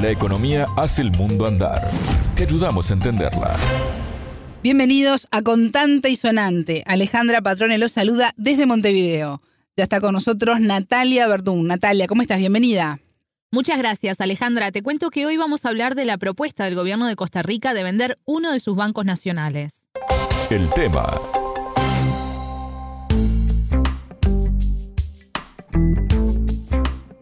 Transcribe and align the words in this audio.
La 0.00 0.10
economía 0.10 0.66
hace 0.76 1.02
el 1.02 1.10
mundo 1.10 1.44
andar. 1.44 1.90
Te 2.36 2.44
ayudamos 2.44 2.88
a 2.88 2.94
entenderla. 2.94 3.56
Bienvenidos 4.62 5.26
a 5.32 5.42
Contante 5.42 6.08
y 6.08 6.14
Sonante. 6.14 6.84
Alejandra 6.86 7.42
Patrone 7.42 7.78
los 7.78 7.92
saluda 7.92 8.32
desde 8.36 8.66
Montevideo. 8.66 9.42
Ya 9.76 9.82
está 9.82 10.00
con 10.00 10.12
nosotros 10.12 10.60
Natalia 10.60 11.26
Verdún. 11.26 11.66
Natalia, 11.66 12.06
¿cómo 12.06 12.22
estás? 12.22 12.38
Bienvenida. 12.38 13.00
Muchas 13.50 13.78
gracias, 13.78 14.20
Alejandra. 14.20 14.70
Te 14.70 14.82
cuento 14.82 15.10
que 15.10 15.26
hoy 15.26 15.36
vamos 15.36 15.64
a 15.64 15.70
hablar 15.70 15.96
de 15.96 16.04
la 16.04 16.16
propuesta 16.16 16.64
del 16.64 16.76
gobierno 16.76 17.08
de 17.08 17.16
Costa 17.16 17.42
Rica 17.42 17.74
de 17.74 17.82
vender 17.82 18.18
uno 18.24 18.52
de 18.52 18.60
sus 18.60 18.76
bancos 18.76 19.04
nacionales. 19.04 19.88
El 20.48 20.70
tema. 20.70 21.10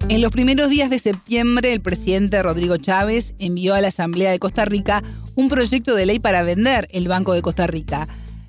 En 0.09 0.23
los 0.23 0.31
primeros 0.31 0.71
días 0.71 0.89
de 0.89 1.01
septiembre, 1.01 1.73
el 1.73 1.81
presidente 1.81 2.41
Rodrigo 2.41 2.77
Chávez 2.77 3.35
envió 3.41 3.75
a 3.75 3.81
la 3.81 3.89
Asamblea 3.89 4.31
de 4.31 4.39
Costa 4.39 4.65
Rica 4.65 5.03
un 5.35 5.49
proyecto 5.49 5.97
de 5.97 6.07
ley 6.07 6.21
para 6.21 6.45
vender 6.45 6.87
el 6.93 7.09
Banco 7.09 7.35
de 7.35 7.43
Costa 7.43 7.67
Rica. 7.67 8.07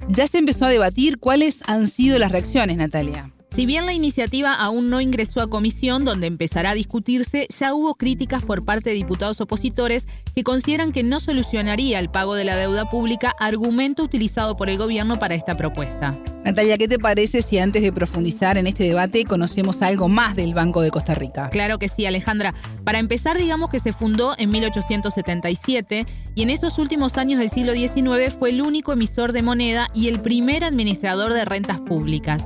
Ya 0.08 0.28
se 0.28 0.38
empezó 0.38 0.66
a 0.66 0.70
debatir 0.70 1.18
cuáles 1.18 1.64
han 1.66 1.88
sido 1.88 2.20
las 2.20 2.32
reacciones, 2.32 2.78
Natalia. 2.78 3.32
Si 3.58 3.66
bien 3.66 3.88
la 3.88 3.94
iniciativa 3.94 4.54
aún 4.54 4.92
no 4.92 5.02
ingresó 5.02 5.42
a 5.42 5.50
comisión 5.50 6.06
donde 6.06 6.28
empezará 6.28 6.70
a 6.70 6.74
discutirse, 6.76 7.48
ya 7.50 7.74
hubo 7.74 7.96
críticas 7.96 8.44
por 8.44 8.64
parte 8.64 8.92
de 8.92 8.96
diputados 8.96 9.42
opositores 9.42 10.08
que 10.36 10.44
consideran 10.44 10.92
que 10.92 11.02
no 11.02 11.20
solucionaría 11.20 11.98
el 11.98 12.12
pago 12.12 12.36
de 12.36 12.46
la 12.46 12.56
deuda 12.56 12.88
pública, 12.88 13.34
argumento 13.40 14.04
utilizado 14.04 14.56
por 14.56 14.70
el 14.70 14.78
gobierno 14.78 15.18
para 15.18 15.34
esta 15.34 15.58
propuesta. 15.58 16.16
Natalia, 16.46 16.78
¿qué 16.78 16.88
te 16.88 17.00
parece 17.00 17.42
si 17.42 17.58
antes 17.58 17.82
de 17.82 17.92
profundizar 17.92 18.60
en 18.60 18.68
este 18.68 18.84
debate 18.84 19.24
conocemos 19.24 19.82
algo 19.82 20.08
más 20.08 20.36
del 20.36 20.54
Banco 20.54 20.84
de 20.84 20.92
Costa 20.92 21.16
Rica? 21.16 21.50
Claro 21.50 21.80
que 21.80 21.90
sí, 21.90 22.06
Alejandra. 22.06 22.54
Para 22.84 23.00
empezar, 23.00 23.40
digamos 23.40 23.72
que 23.72 23.80
se 23.80 23.92
fundó 23.92 24.36
en 24.38 24.52
1877 24.52 26.06
y 26.36 26.44
en 26.44 26.52
esos 26.52 26.78
últimos 26.78 27.18
años 27.18 27.40
del 27.40 27.50
siglo 27.50 27.74
XIX 27.74 28.36
fue 28.38 28.52
el 28.52 28.62
único 28.62 28.94
emisor 28.94 29.32
de 29.32 29.42
moneda 29.42 29.88
y 29.96 30.10
el 30.10 30.22
primer 30.22 30.64
administrador 30.64 31.34
de 31.34 31.44
rentas 31.44 31.80
públicas. 31.80 32.46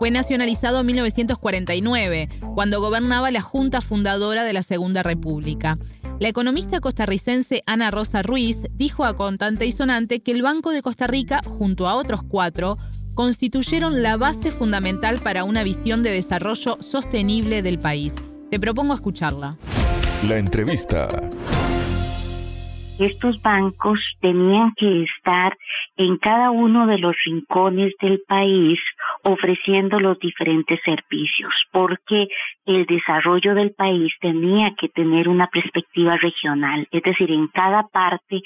Fue 0.00 0.10
nacionalizado 0.10 0.80
en 0.80 0.86
1949, 0.86 2.30
cuando 2.54 2.80
gobernaba 2.80 3.30
la 3.30 3.42
Junta 3.42 3.82
Fundadora 3.82 4.44
de 4.44 4.54
la 4.54 4.62
Segunda 4.62 5.02
República. 5.02 5.76
La 6.18 6.28
economista 6.28 6.80
costarricense 6.80 7.62
Ana 7.66 7.90
Rosa 7.90 8.22
Ruiz 8.22 8.62
dijo 8.72 9.04
a 9.04 9.14
Contante 9.14 9.66
y 9.66 9.72
Sonante 9.72 10.22
que 10.22 10.32
el 10.32 10.40
Banco 10.40 10.70
de 10.70 10.80
Costa 10.80 11.06
Rica, 11.06 11.42
junto 11.44 11.86
a 11.86 11.96
otros 11.96 12.22
cuatro, 12.22 12.78
constituyeron 13.12 14.02
la 14.02 14.16
base 14.16 14.50
fundamental 14.50 15.18
para 15.18 15.44
una 15.44 15.64
visión 15.64 16.02
de 16.02 16.12
desarrollo 16.12 16.78
sostenible 16.80 17.60
del 17.60 17.78
país. 17.78 18.14
Te 18.50 18.58
propongo 18.58 18.94
escucharla. 18.94 19.58
La 20.26 20.38
entrevista 20.38 21.08
estos 23.00 23.40
bancos 23.40 23.98
tenían 24.20 24.74
que 24.76 25.04
estar 25.04 25.56
en 25.96 26.18
cada 26.18 26.50
uno 26.50 26.86
de 26.86 26.98
los 26.98 27.16
rincones 27.24 27.94
del 28.00 28.20
país 28.28 28.78
ofreciendo 29.22 29.98
los 30.00 30.18
diferentes 30.18 30.80
servicios, 30.84 31.54
porque 31.72 32.28
el 32.66 32.86
desarrollo 32.86 33.54
del 33.54 33.72
país 33.72 34.12
tenía 34.20 34.74
que 34.74 34.88
tener 34.88 35.28
una 35.28 35.48
perspectiva 35.48 36.16
regional, 36.16 36.86
es 36.90 37.02
decir, 37.02 37.30
en 37.30 37.48
cada 37.48 37.86
parte 37.88 38.40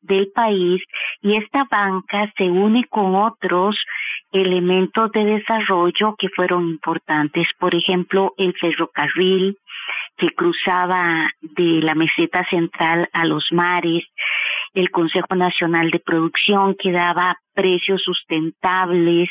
del 0.00 0.28
país, 0.34 0.82
y 1.22 1.36
esta 1.36 1.64
banca 1.70 2.32
se 2.36 2.44
une 2.44 2.84
con 2.84 3.14
otros 3.14 3.76
elementos 4.32 5.10
de 5.12 5.24
desarrollo 5.24 6.14
que 6.18 6.28
fueron 6.28 6.68
importantes, 6.68 7.48
por 7.58 7.74
ejemplo, 7.74 8.34
el 8.36 8.54
ferrocarril, 8.54 9.56
que 10.16 10.30
cruzaba 10.30 11.30
de 11.40 11.80
la 11.80 11.94
meseta 11.94 12.44
central 12.50 13.08
a 13.12 13.24
los 13.24 13.50
mares, 13.52 14.04
el 14.74 14.90
Consejo 14.90 15.34
Nacional 15.34 15.90
de 15.90 16.00
Producción 16.00 16.76
que 16.78 16.92
daba 16.92 17.38
precios 17.54 18.02
sustentables, 18.02 19.28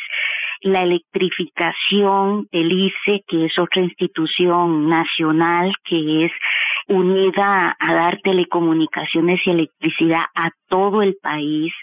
la 0.61 0.83
electrificación, 0.83 2.47
el 2.51 2.71
ICE, 2.71 3.23
que 3.27 3.45
es 3.45 3.57
otra 3.59 3.81
institución 3.81 4.89
nacional 4.89 5.73
que 5.83 6.25
es 6.25 6.31
unida 6.87 7.75
a 7.79 7.93
dar 7.93 8.19
telecomunicaciones 8.23 9.39
y 9.45 9.49
electricidad 9.49 10.25
a 10.35 10.51
todo 10.69 11.01
el 11.01 11.15
país. 11.21 11.73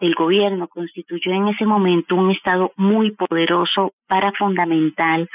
El 0.00 0.14
gobierno 0.14 0.68
constituyó 0.68 1.32
en 1.32 1.48
ese 1.48 1.66
momento 1.66 2.14
un 2.14 2.30
Estado 2.30 2.72
muy 2.76 3.10
poderoso 3.12 3.92
para 4.06 4.32
fundamental 4.32 5.28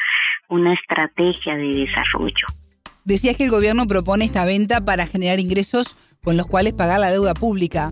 una 0.50 0.74
estrategia 0.74 1.56
de 1.56 1.86
desarrollo. 1.86 2.48
Decías 3.06 3.36
que 3.36 3.44
el 3.44 3.50
gobierno 3.50 3.86
propone 3.86 4.24
esta 4.24 4.46
venta 4.46 4.86
para 4.86 5.06
generar 5.06 5.40
ingresos 5.40 5.98
con 6.24 6.38
los 6.38 6.48
cuales 6.48 6.74
pagar 6.74 7.02
la 7.02 7.12
deuda 7.12 7.34
pública. 7.34 7.92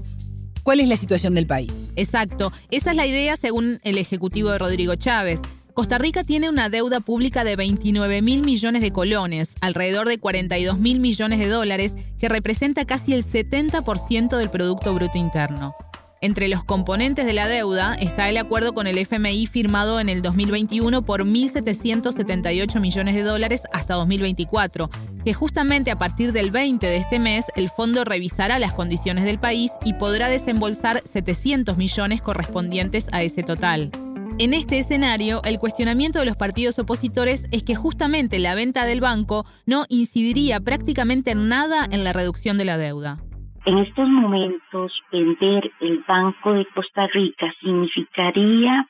¿Cuál 0.63 0.79
es 0.79 0.89
la 0.89 0.97
situación 0.97 1.33
del 1.33 1.47
país? 1.47 1.89
Exacto, 1.95 2.51
esa 2.69 2.91
es 2.91 2.95
la 2.97 3.07
idea 3.07 3.35
según 3.35 3.79
el 3.83 3.97
Ejecutivo 3.97 4.49
de 4.51 4.57
Rodrigo 4.57 4.95
Chávez. 4.95 5.41
Costa 5.73 5.97
Rica 5.97 6.23
tiene 6.23 6.49
una 6.49 6.69
deuda 6.69 6.99
pública 6.99 7.43
de 7.43 7.55
29 7.55 8.21
mil 8.21 8.41
millones 8.41 8.81
de 8.81 8.91
colones, 8.91 9.55
alrededor 9.61 10.07
de 10.07 10.19
42 10.19 10.77
mil 10.79 10.99
millones 10.99 11.39
de 11.39 11.47
dólares, 11.47 11.95
que 12.19 12.29
representa 12.29 12.85
casi 12.85 13.13
el 13.13 13.23
70% 13.23 14.37
del 14.37 14.49
Producto 14.49 14.93
Bruto 14.93 15.17
Interno. 15.17 15.75
Entre 16.23 16.47
los 16.49 16.63
componentes 16.63 17.25
de 17.25 17.33
la 17.33 17.47
deuda 17.47 17.95
está 17.95 18.29
el 18.29 18.37
acuerdo 18.37 18.73
con 18.75 18.85
el 18.85 18.99
FMI 18.99 19.47
firmado 19.47 19.99
en 19.99 20.07
el 20.07 20.21
2021 20.21 21.01
por 21.01 21.25
1.778 21.25 22.79
millones 22.79 23.15
de 23.15 23.23
dólares 23.23 23.63
hasta 23.73 23.95
2024, 23.95 24.91
que 25.25 25.33
justamente 25.33 25.89
a 25.89 25.97
partir 25.97 26.31
del 26.31 26.51
20 26.51 26.85
de 26.85 26.97
este 26.97 27.17
mes 27.17 27.47
el 27.55 27.69
fondo 27.69 28.03
revisará 28.03 28.59
las 28.59 28.73
condiciones 28.73 29.23
del 29.23 29.39
país 29.39 29.71
y 29.83 29.95
podrá 29.95 30.29
desembolsar 30.29 31.01
700 31.03 31.75
millones 31.77 32.21
correspondientes 32.21 33.07
a 33.11 33.23
ese 33.23 33.41
total. 33.41 33.89
En 34.37 34.53
este 34.53 34.77
escenario, 34.77 35.41
el 35.43 35.57
cuestionamiento 35.57 36.19
de 36.19 36.25
los 36.25 36.37
partidos 36.37 36.77
opositores 36.77 37.47
es 37.49 37.63
que 37.63 37.73
justamente 37.73 38.37
la 38.37 38.53
venta 38.53 38.85
del 38.85 39.01
banco 39.01 39.43
no 39.65 39.85
incidiría 39.89 40.59
prácticamente 40.59 41.31
en 41.31 41.49
nada 41.49 41.87
en 41.89 42.03
la 42.03 42.13
reducción 42.13 42.59
de 42.59 42.65
la 42.65 42.77
deuda. 42.77 43.23
En 43.63 43.77
estos 43.77 44.09
momentos, 44.09 45.03
vender 45.11 45.71
el 45.81 46.03
Banco 46.07 46.53
de 46.53 46.65
Costa 46.65 47.05
Rica 47.05 47.53
significaría 47.59 48.87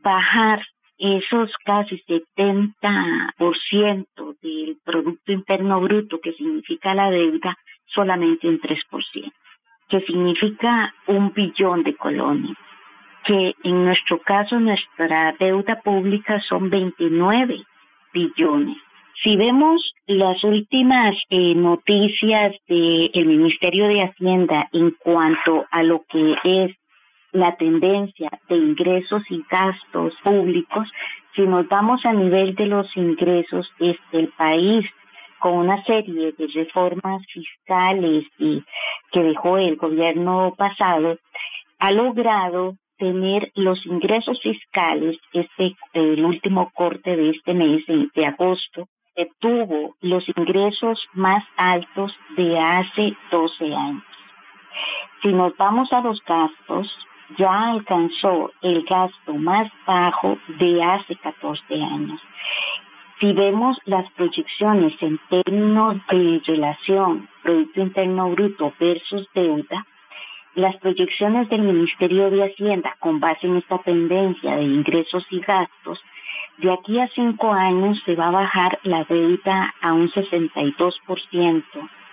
bajar 0.00 0.60
esos 0.98 1.52
casi 1.64 2.02
70% 2.08 4.06
del 4.42 4.76
Producto 4.84 5.30
Interno 5.30 5.80
Bruto 5.80 6.18
que 6.20 6.32
significa 6.32 6.94
la 6.94 7.10
deuda 7.10 7.56
solamente 7.86 8.48
en 8.48 8.60
3%, 8.60 9.32
que 9.88 10.00
significa 10.00 10.92
un 11.06 11.32
billón 11.32 11.84
de 11.84 11.94
colones, 11.94 12.56
que 13.24 13.54
en 13.62 13.84
nuestro 13.84 14.20
caso 14.20 14.58
nuestra 14.58 15.32
deuda 15.38 15.80
pública 15.80 16.40
son 16.40 16.70
29 16.70 17.64
billones. 18.12 18.78
Si 19.22 19.36
vemos 19.36 19.94
las 20.06 20.42
últimas 20.42 21.14
eh, 21.30 21.54
noticias 21.54 22.56
del 22.66 23.26
Ministerio 23.26 23.86
de 23.86 24.02
Hacienda 24.02 24.68
en 24.72 24.90
cuanto 24.98 25.64
a 25.70 25.84
lo 25.84 26.02
que 26.08 26.34
es 26.42 26.72
la 27.30 27.54
tendencia 27.54 28.30
de 28.48 28.56
ingresos 28.56 29.22
y 29.30 29.44
gastos 29.48 30.12
públicos, 30.24 30.88
si 31.36 31.42
nos 31.42 31.68
vamos 31.68 32.04
a 32.04 32.12
nivel 32.12 32.56
de 32.56 32.66
los 32.66 32.96
ingresos, 32.96 33.70
este, 33.78 34.18
el 34.18 34.28
país 34.30 34.84
con 35.38 35.52
una 35.54 35.84
serie 35.84 36.32
de 36.32 36.46
reformas 36.48 37.22
fiscales 37.32 38.24
que 39.12 39.22
dejó 39.22 39.56
el 39.56 39.76
gobierno 39.76 40.52
pasado, 40.58 41.16
ha 41.78 41.92
logrado 41.92 42.76
tener 42.98 43.52
los 43.54 43.86
ingresos 43.86 44.40
fiscales, 44.42 45.16
este 45.32 45.76
último 46.22 46.72
corte 46.74 47.16
de 47.16 47.30
este 47.30 47.54
mes 47.54 47.84
de 47.86 48.26
agosto, 48.26 48.88
tuvo 49.40 49.94
los 50.00 50.26
ingresos 50.28 51.08
más 51.12 51.44
altos 51.56 52.16
de 52.36 52.58
hace 52.58 53.16
12 53.30 53.74
años. 53.74 54.04
Si 55.22 55.28
nos 55.28 55.56
vamos 55.56 55.92
a 55.92 56.00
los 56.00 56.22
gastos, 56.24 56.90
ya 57.36 57.70
alcanzó 57.70 58.52
el 58.62 58.84
gasto 58.84 59.34
más 59.34 59.70
bajo 59.86 60.38
de 60.58 60.82
hace 60.82 61.16
14 61.16 61.74
años. 61.74 62.20
Si 63.20 63.32
vemos 63.32 63.78
las 63.84 64.10
proyecciones 64.12 64.94
en 65.00 65.18
términos 65.30 65.96
de 66.10 66.42
relación 66.44 67.28
Producto 67.42 67.80
Interno 67.80 68.30
Bruto 68.30 68.72
versus 68.80 69.28
deuda, 69.34 69.86
las 70.54 70.76
proyecciones 70.78 71.48
del 71.48 71.62
Ministerio 71.62 72.30
de 72.30 72.44
Hacienda 72.44 72.96
con 72.98 73.20
base 73.20 73.46
en 73.46 73.56
esta 73.58 73.78
tendencia 73.78 74.56
de 74.56 74.64
ingresos 74.64 75.24
y 75.30 75.40
gastos 75.40 76.02
de 76.58 76.72
aquí 76.72 76.98
a 76.98 77.08
cinco 77.08 77.52
años 77.52 78.00
se 78.04 78.14
va 78.14 78.28
a 78.28 78.32
bajar 78.32 78.78
la 78.82 79.04
deuda 79.04 79.74
a 79.80 79.92
un 79.92 80.10
62% 80.10 81.64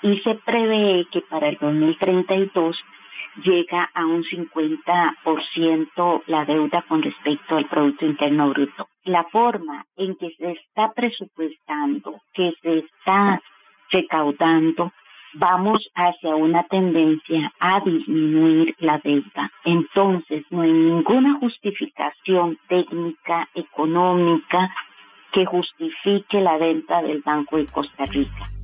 y 0.02 0.20
se 0.20 0.36
prevé 0.36 1.06
que 1.12 1.22
para 1.22 1.50
el 1.50 1.58
2032 1.60 2.78
llega 3.44 3.90
a 3.94 4.06
un 4.06 4.24
50% 4.24 6.24
la 6.28 6.46
deuda 6.46 6.84
con 6.88 7.02
respecto 7.02 7.58
al 7.58 7.68
Producto 7.68 8.06
Interno 8.06 8.50
Bruto. 8.50 8.88
La 9.04 9.26
forma 9.26 9.86
en 9.96 10.16
que 10.16 10.30
se 10.38 10.52
está 10.52 10.94
presupuestando, 10.94 12.22
que 12.34 12.54
se 12.62 12.80
está 12.80 13.42
recaudando, 13.92 14.92
vamos 15.34 15.90
hacia 15.96 16.36
una 16.36 16.64
tendencia 16.64 17.52
a 17.60 17.80
disminuir 17.82 18.76
la 18.80 19.00
deuda. 19.00 19.52
Entonces, 19.66 20.44
no 20.50 20.62
hay 20.62 20.72
ninguna 20.72 21.40
justificación 21.40 22.58
técnica, 22.68 23.48
económica, 23.54 24.74
que 25.32 25.46
justifique 25.46 26.42
la 26.42 26.58
venta 26.58 27.02
del 27.02 27.22
Banco 27.22 27.58
de 27.58 27.66
Costa 27.68 28.06
Rica. 28.06 28.59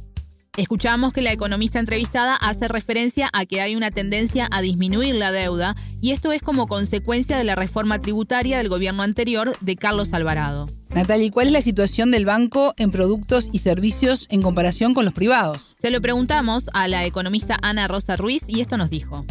Escuchamos 0.57 1.11
que 1.11 1.21
la 1.21 1.33
economista 1.33 1.79
entrevistada 1.79 2.35
hace 2.35 2.69
referencia 2.69 3.29
a 3.33 3.45
que 3.45 3.59
hay 3.59 3.75
una 3.75 3.91
tendencia 3.91 4.47
a 4.51 4.61
disminuir 4.61 5.15
la 5.15 5.33
deuda 5.33 5.75
y 5.99 6.11
esto 6.11 6.31
es 6.31 6.41
como 6.41 6.67
consecuencia 6.67 7.37
de 7.37 7.43
la 7.43 7.55
reforma 7.55 7.99
tributaria 7.99 8.57
del 8.57 8.69
gobierno 8.69 9.03
anterior 9.03 9.53
de 9.59 9.75
Carlos 9.75 10.13
Alvarado. 10.13 10.69
Natalia, 10.93 11.29
¿cuál 11.29 11.47
es 11.47 11.53
la 11.53 11.61
situación 11.61 12.09
del 12.09 12.25
banco 12.25 12.73
en 12.77 12.91
productos 12.91 13.49
y 13.51 13.59
servicios 13.59 14.27
en 14.29 14.41
comparación 14.41 14.93
con 14.93 15.03
los 15.03 15.13
privados? 15.13 15.75
Se 15.77 15.91
lo 15.91 15.99
preguntamos 15.99 16.69
a 16.73 16.87
la 16.87 17.03
economista 17.03 17.57
Ana 17.61 17.89
Rosa 17.89 18.15
Ruiz 18.15 18.43
y 18.47 18.61
esto 18.61 18.77
nos 18.77 18.89
dijo 18.89 19.25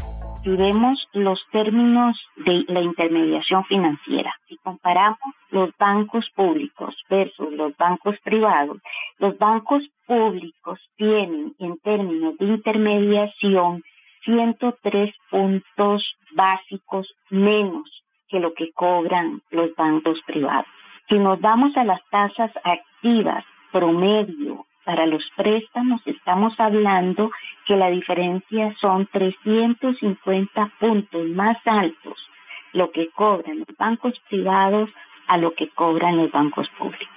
si 0.44 0.50
vemos 0.50 1.08
los 1.14 1.42
términos 1.50 2.20
de 2.36 2.64
la 2.68 2.82
intermediación 2.82 3.64
financiera, 3.64 4.34
si 4.46 4.56
comparamos 4.58 5.18
los 5.50 5.70
bancos 5.78 6.28
públicos 6.36 6.94
versus 7.08 7.50
los 7.54 7.74
bancos 7.78 8.16
privados, 8.22 8.76
los 9.18 9.38
bancos 9.38 9.82
públicos 10.06 10.78
tienen 10.96 11.54
en 11.58 11.78
términos 11.78 12.36
de 12.38 12.44
intermediación 12.44 13.82
103 14.24 15.14
puntos 15.30 16.14
básicos 16.32 17.10
menos 17.30 17.90
que 18.28 18.38
lo 18.38 18.52
que 18.52 18.70
cobran 18.72 19.40
los 19.50 19.74
bancos 19.76 20.20
privados. 20.26 20.66
Si 21.08 21.18
nos 21.18 21.40
vamos 21.40 21.74
a 21.76 21.84
las 21.84 22.00
tasas 22.10 22.50
activas 22.64 23.44
promedio 23.72 24.66
para 24.84 25.06
los 25.06 25.24
préstamos 25.36 26.00
estamos 26.06 26.58
hablando 26.58 27.30
que 27.66 27.76
la 27.76 27.90
diferencia 27.90 28.74
son 28.80 29.06
350 29.06 30.72
puntos 30.78 31.26
más 31.28 31.56
altos 31.66 32.18
lo 32.74 32.90
que 32.90 33.08
cobran 33.10 33.60
los 33.60 33.76
bancos 33.78 34.12
privados 34.28 34.90
a 35.28 35.38
lo 35.38 35.54
que 35.54 35.68
cobran 35.68 36.18
los 36.18 36.30
bancos 36.30 36.68
públicos. 36.70 37.08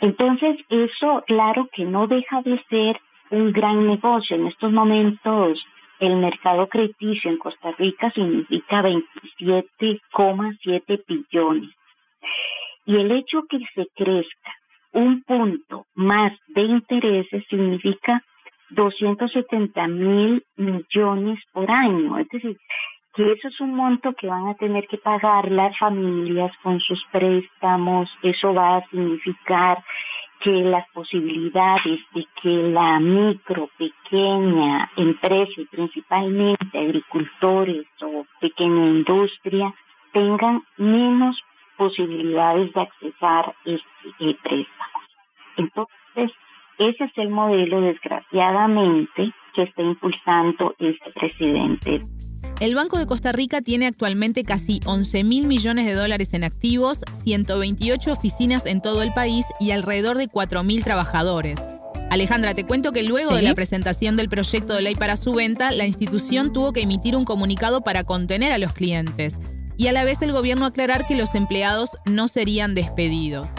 Entonces, 0.00 0.56
eso 0.68 1.24
claro 1.26 1.68
que 1.72 1.84
no 1.84 2.06
deja 2.06 2.42
de 2.42 2.62
ser 2.68 3.00
un 3.30 3.50
gran 3.52 3.84
negocio. 3.86 4.36
En 4.36 4.46
estos 4.46 4.70
momentos, 4.70 5.66
el 5.98 6.14
mercado 6.16 6.68
crediticio 6.68 7.30
en 7.30 7.38
Costa 7.38 7.72
Rica 7.76 8.10
significa 8.12 8.82
27,7 8.82 11.04
billones. 11.08 11.70
Y 12.86 12.96
el 12.96 13.10
hecho 13.10 13.42
que 13.48 13.58
se 13.74 13.88
crezca 13.96 14.57
un 14.98 15.22
punto 15.22 15.86
más 15.94 16.32
de 16.48 16.62
intereses 16.62 17.44
significa 17.48 18.22
270 18.70 19.88
mil 19.88 20.44
millones 20.56 21.38
por 21.52 21.70
año. 21.70 22.18
Es 22.18 22.28
decir, 22.28 22.56
que 23.14 23.32
eso 23.32 23.48
es 23.48 23.60
un 23.60 23.74
monto 23.74 24.12
que 24.12 24.26
van 24.26 24.48
a 24.48 24.54
tener 24.54 24.86
que 24.86 24.98
pagar 24.98 25.50
las 25.50 25.76
familias 25.78 26.52
con 26.62 26.80
sus 26.80 27.02
préstamos. 27.12 28.10
Eso 28.22 28.52
va 28.52 28.76
a 28.76 28.88
significar 28.88 29.82
que 30.40 30.50
las 30.50 30.86
posibilidades 30.90 32.00
de 32.14 32.24
que 32.40 32.48
la 32.48 33.00
micro, 33.00 33.70
pequeña 33.76 34.90
empresa 34.96 35.52
y 35.56 35.64
principalmente 35.66 36.78
agricultores 36.78 37.86
o 38.02 38.24
pequeña 38.40 38.86
industria 38.86 39.74
tengan 40.12 40.62
menos 40.76 41.42
posibilidades 41.78 42.72
de 42.74 42.80
accesar 42.80 43.54
este 43.64 44.34
préstamo. 44.42 44.98
Entonces, 45.56 46.36
ese 46.78 47.04
es 47.04 47.12
el 47.16 47.30
modelo, 47.30 47.80
desgraciadamente, 47.80 49.32
que 49.54 49.62
está 49.62 49.82
impulsando 49.82 50.74
este 50.78 51.10
presidente. 51.12 52.06
El 52.60 52.74
Banco 52.74 52.98
de 52.98 53.06
Costa 53.06 53.32
Rica 53.32 53.62
tiene 53.62 53.86
actualmente 53.86 54.42
casi 54.42 54.80
11 54.84 55.24
mil 55.24 55.46
millones 55.46 55.86
de 55.86 55.94
dólares 55.94 56.34
en 56.34 56.44
activos, 56.44 57.04
128 57.12 58.12
oficinas 58.12 58.66
en 58.66 58.82
todo 58.82 59.02
el 59.02 59.12
país 59.12 59.46
y 59.60 59.70
alrededor 59.70 60.16
de 60.16 60.28
4 60.28 60.64
mil 60.64 60.84
trabajadores. 60.84 61.66
Alejandra, 62.10 62.54
te 62.54 62.64
cuento 62.64 62.90
que 62.90 63.02
luego 63.02 63.34
de 63.34 63.42
la 63.42 63.54
presentación 63.54 64.16
del 64.16 64.28
proyecto 64.28 64.74
de 64.74 64.82
ley 64.82 64.94
para 64.94 65.16
su 65.16 65.34
venta, 65.34 65.72
la 65.72 65.86
institución 65.86 66.52
tuvo 66.52 66.72
que 66.72 66.82
emitir 66.82 67.16
un 67.16 67.24
comunicado 67.24 67.82
para 67.82 68.04
contener 68.04 68.52
a 68.52 68.58
los 68.58 68.72
clientes 68.72 69.38
y 69.78 69.86
a 69.86 69.92
la 69.92 70.04
vez 70.04 70.20
el 70.20 70.32
gobierno 70.32 70.66
aclarar 70.66 71.06
que 71.06 71.16
los 71.16 71.34
empleados 71.34 71.96
no 72.04 72.28
serían 72.28 72.74
despedidos. 72.74 73.52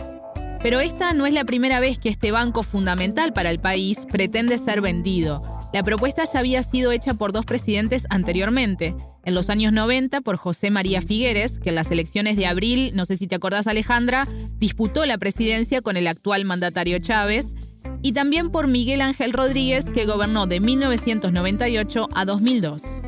Pero 0.62 0.82
esta 0.82 1.14
no 1.14 1.26
es 1.26 1.34
la 1.34 1.46
primera 1.46 1.80
vez 1.80 1.98
que 1.98 2.10
este 2.10 2.32
banco 2.32 2.62
fundamental 2.62 3.32
para 3.32 3.50
el 3.50 3.60
país 3.60 4.06
pretende 4.12 4.58
ser 4.58 4.82
vendido. 4.82 5.42
La 5.74 5.84
propuesta 5.84 6.26
ya 6.26 6.40
había 6.40 6.62
sido 6.62 6.92
hecha 6.92 7.14
por 7.14 7.32
dos 7.32 7.46
presidentes 7.46 8.06
anteriormente. 8.10 8.94
En 9.24 9.34
los 9.34 9.50
años 9.50 9.72
90 9.72 10.20
por 10.20 10.36
José 10.36 10.72
María 10.72 11.02
Figueres, 11.02 11.60
que 11.60 11.70
en 11.70 11.76
las 11.76 11.90
elecciones 11.90 12.36
de 12.36 12.48
abril, 12.48 12.92
no 12.96 13.06
sé 13.06 13.16
si 13.16 13.28
te 13.28 13.36
acordás 13.36 13.68
Alejandra, 13.68 14.28
disputó 14.58 15.06
la 15.06 15.18
presidencia 15.18 15.82
con 15.82 15.96
el 15.96 16.08
actual 16.08 16.44
mandatario 16.44 17.00
Chávez, 17.00 17.54
y 18.02 18.12
también 18.12 18.50
por 18.50 18.68
Miguel 18.68 19.02
Ángel 19.02 19.32
Rodríguez, 19.32 19.86
que 19.90 20.06
gobernó 20.06 20.48
de 20.48 20.60
1998 20.60 22.10
a 22.14 22.26
2002 22.26 23.00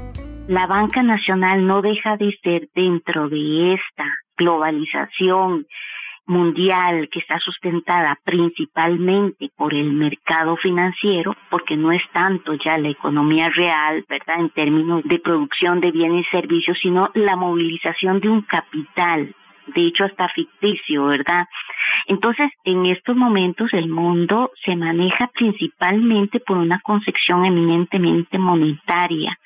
la 0.52 0.68
banca 0.68 1.02
nacional 1.02 1.66
no 1.66 1.82
deja 1.82 2.18
de 2.18 2.38
ser 2.44 2.68
dentro 2.76 3.30
de 3.30 3.76
esta 3.76 4.04
globalización 4.36 5.66
mundial 6.26 7.08
que 7.10 7.20
está 7.20 7.40
sustentada 7.40 8.20
principalmente 8.26 9.50
por 9.56 9.74
el 9.74 9.94
mercado 9.94 10.58
financiero, 10.58 11.38
porque 11.50 11.78
no 11.78 11.94
es 11.94 12.02
tanto 12.12 12.54
ya 12.56 12.78
la 12.78 12.90
economía 12.90 13.50
real, 13.50 14.04
¿verdad?, 14.10 14.42
en 14.42 14.50
términos 14.50 15.04
de 15.06 15.20
producción 15.20 15.80
de 15.80 15.92
bienes 15.92 16.26
y 16.28 16.32
servicios, 16.32 16.78
sino 16.82 17.12
la 17.14 17.38
movilización 17.38 18.20
de 18.20 18.28
un 18.28 18.42
capital 18.42 19.34
de 19.68 19.82
hecho 19.86 20.04
hasta 20.04 20.28
ficticio, 20.30 21.06
¿verdad? 21.06 21.46
Entonces, 22.12 22.52
en 22.66 22.86
estos 22.88 23.16
momentos 23.16 23.72
el 23.72 23.88
mundo 23.88 24.52
se 24.66 24.76
maneja 24.76 25.32
principalmente 25.34 26.42
por 26.42 26.58
una 26.58 26.82
concepción 26.82 27.46
eminentemente 27.46 28.38
monetaria. 28.38 29.40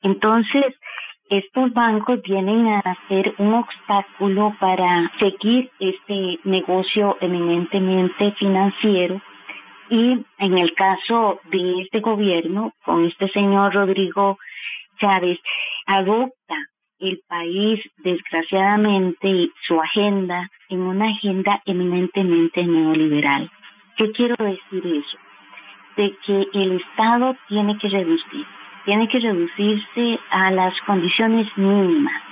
Entonces, 0.00 0.64
estos 1.28 1.74
bancos 1.74 2.22
vienen 2.22 2.68
a 2.68 2.82
ser 3.08 3.34
un 3.36 3.52
obstáculo 3.52 4.56
para 4.58 5.12
seguir 5.18 5.70
este 5.78 6.38
negocio 6.44 7.18
eminentemente 7.20 8.32
financiero 8.38 9.20
y 9.90 10.24
en 10.38 10.56
el 10.56 10.72
caso 10.72 11.40
de 11.50 11.82
este 11.82 12.00
gobierno, 12.00 12.72
con 12.82 13.04
este 13.04 13.28
señor 13.28 13.74
Rodrigo 13.74 14.38
Chávez, 14.98 15.38
adopta 15.84 16.56
el 16.98 17.20
país, 17.28 17.80
desgraciadamente, 17.98 19.50
su 19.66 19.80
agenda 19.80 20.50
en 20.68 20.80
una 20.80 21.08
agenda 21.08 21.62
eminentemente 21.64 22.64
neoliberal. 22.64 23.50
¿Qué 23.96 24.10
quiero 24.12 24.36
decir 24.38 24.86
eso? 24.86 25.18
De 25.96 26.14
que 26.24 26.46
el 26.52 26.80
Estado 26.80 27.36
tiene 27.48 27.78
que 27.78 27.88
reducir, 27.88 28.46
tiene 28.84 29.08
que 29.08 29.20
reducirse 29.20 30.20
a 30.30 30.50
las 30.50 30.78
condiciones 30.82 31.46
mínimas. 31.56 32.22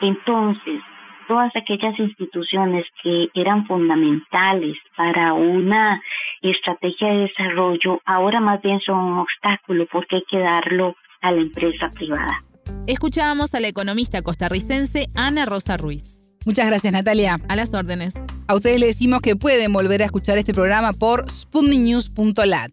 Entonces, 0.00 0.82
todas 1.26 1.54
aquellas 1.56 1.98
instituciones 1.98 2.86
que 3.02 3.28
eran 3.34 3.66
fundamentales 3.66 4.76
para 4.96 5.32
una 5.32 6.00
estrategia 6.40 7.08
de 7.08 7.18
desarrollo, 7.28 8.00
ahora 8.04 8.40
más 8.40 8.62
bien 8.62 8.80
son 8.80 8.98
un 8.98 9.18
obstáculo 9.18 9.86
porque 9.90 10.16
hay 10.16 10.24
que 10.28 10.38
darlo 10.38 10.96
a 11.20 11.32
la 11.32 11.40
empresa 11.40 11.90
privada. 11.90 12.45
Escuchábamos 12.86 13.54
a 13.54 13.60
la 13.60 13.68
economista 13.68 14.22
costarricense 14.22 15.08
Ana 15.14 15.44
Rosa 15.44 15.76
Ruiz. 15.76 16.22
Muchas 16.44 16.68
gracias, 16.68 16.92
Natalia. 16.92 17.40
A 17.48 17.56
las 17.56 17.74
órdenes. 17.74 18.14
A 18.46 18.54
ustedes 18.54 18.78
les 18.78 18.90
decimos 18.90 19.20
que 19.20 19.34
pueden 19.34 19.72
volver 19.72 20.02
a 20.02 20.04
escuchar 20.04 20.38
este 20.38 20.54
programa 20.54 20.92
por 20.92 21.28
sputniknews.lat. 21.30 22.70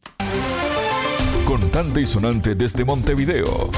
Contante 1.46 2.02
y 2.02 2.06
sonante 2.06 2.54
desde 2.54 2.86
Montevideo. 2.86 3.72